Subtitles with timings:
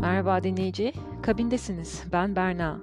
[0.00, 2.04] Merhaba dinleyici, kabindesiniz.
[2.12, 2.78] Ben Berna.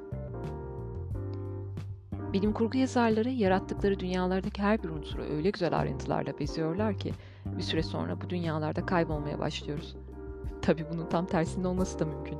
[2.33, 7.13] Bilim kurgu yazarları yarattıkları dünyalardaki her bir unsuru öyle güzel ayrıntılarla beziyorlar ki
[7.45, 9.95] bir süre sonra bu dünyalarda kaybolmaya başlıyoruz.
[10.61, 12.37] Tabi bunun tam tersinde olması da mümkün.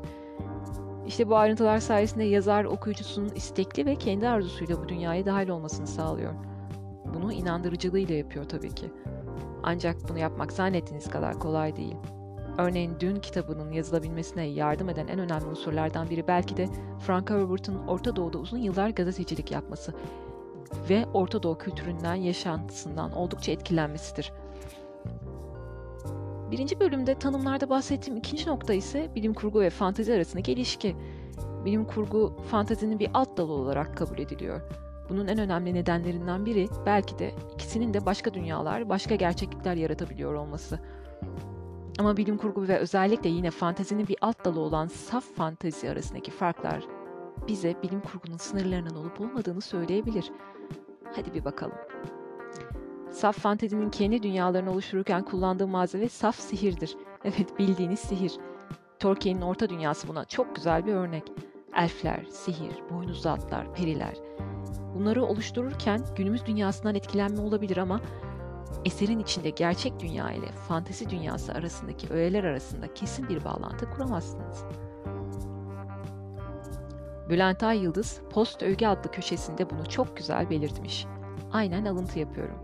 [1.08, 6.34] İşte bu ayrıntılar sayesinde yazar okuyucusunun istekli ve kendi arzusuyla bu dünyaya dahil olmasını sağlıyor.
[7.14, 8.92] Bunu inandırıcılığıyla yapıyor tabii ki.
[9.64, 11.96] Ancak bunu yapmak zannettiğiniz kadar kolay değil.
[12.58, 16.70] Örneğin Dün kitabının yazılabilmesine yardım eden en önemli unsurlardan biri belki de
[17.00, 19.94] Frank Herbert'ın Orta Doğu'da uzun yıllar gazetecilik yapması
[20.90, 24.34] ve Orta Doğu kültüründen, yaşantısından oldukça etkilenmesidir.
[26.52, 30.96] Birinci bölümde tanımlarda bahsettiğim ikinci nokta ise bilim kurgu ve fantezi arasındaki ilişki.
[31.66, 34.62] Bilim kurgu fantezinin bir alt dalı olarak kabul ediliyor.
[35.10, 40.80] Bunun en önemli nedenlerinden biri belki de ikisinin de başka dünyalar, başka gerçeklikler yaratabiliyor olması.
[42.00, 46.84] Ama bilim kurgu ve özellikle yine fantezinin bir alt dalı olan saf fantezi arasındaki farklar
[47.48, 50.32] bize bilim kurgunun sınırlarının olup olmadığını söyleyebilir.
[51.16, 51.78] Hadi bir bakalım.
[53.12, 56.98] Saf fantezinin kendi dünyalarını oluştururken kullandığı malzeme saf sihirdir.
[57.24, 58.34] Evet bildiğiniz sihir.
[59.00, 61.24] Tolkien'in orta dünyası buna çok güzel bir örnek.
[61.76, 64.14] Elfler, sihir, boynuzlu atlar, periler.
[64.96, 68.02] Bunları oluştururken günümüz dünyasından etkilenme olabilir ama
[68.86, 74.64] eserin içinde gerçek dünya ile fantezi dünyası arasındaki öğeler arasında kesin bir bağlantı kuramazsınız.
[77.30, 81.06] Bülent Ay Yıldız, Post Övgü adlı köşesinde bunu çok güzel belirtmiş.
[81.52, 82.58] Aynen alıntı yapıyorum.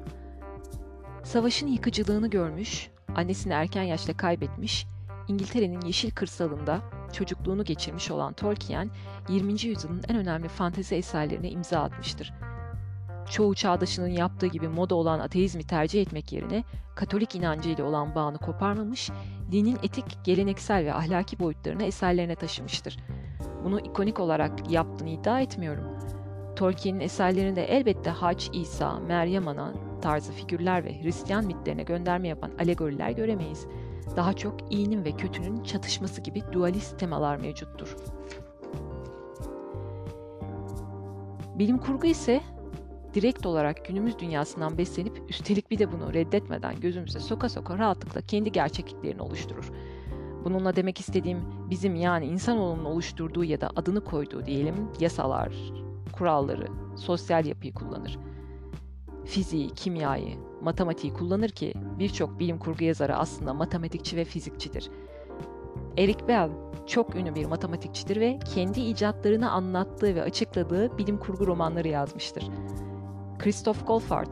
[1.23, 4.87] Savaşın yıkıcılığını görmüş, annesini erken yaşta kaybetmiş,
[5.27, 6.81] İngiltere'nin yeşil kırsalında
[7.13, 8.89] çocukluğunu geçirmiş olan Tolkien,
[9.29, 9.51] 20.
[9.51, 12.33] yüzyılın en önemli fantezi eserlerine imza atmıştır
[13.29, 16.63] çoğu çağdaşının yaptığı gibi moda olan ateizmi tercih etmek yerine
[16.95, 19.11] Katolik inancıyla olan bağını koparmamış,
[19.51, 22.97] dinin etik, geleneksel ve ahlaki boyutlarını eserlerine taşımıştır.
[23.63, 25.83] Bunu ikonik olarak yaptığını iddia etmiyorum.
[26.55, 33.11] Tolkien'in eserlerinde elbette Hac, İsa, Meryem Ana tarzı figürler ve Hristiyan mitlerine gönderme yapan alegoriler
[33.11, 33.67] göremeyiz.
[34.15, 37.95] Daha çok iyinin ve kötünün çatışması gibi dualist temalar mevcuttur.
[41.55, 42.41] Bilim kurgu ise
[43.13, 48.51] direkt olarak günümüz dünyasından beslenip üstelik bir de bunu reddetmeden gözümüze soka soka rahatlıkla kendi
[48.51, 49.71] gerçekliklerini oluşturur.
[50.43, 51.39] Bununla demek istediğim
[51.69, 55.53] bizim yani insanoğlunun oluşturduğu ya da adını koyduğu diyelim yasalar,
[56.11, 58.19] kuralları, sosyal yapıyı kullanır.
[59.25, 64.89] Fiziği, kimyayı, matematiği kullanır ki birçok bilim kurgu yazarı aslında matematikçi ve fizikçidir.
[65.97, 66.49] Eric Bell
[66.87, 72.43] çok ünlü bir matematikçidir ve kendi icatlarını anlattığı ve açıkladığı bilim kurgu romanları yazmıştır.
[73.41, 74.27] Christoph Goldfarb,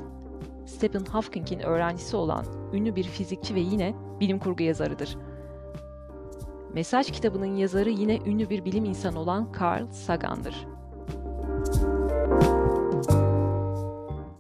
[0.66, 5.18] Stephen Hawking'in öğrencisi olan ünlü bir fizikçi ve yine bilim kurgu yazarıdır.
[6.74, 10.68] Mesaj kitabının yazarı yine ünlü bir bilim insanı olan Carl Sagan'dır.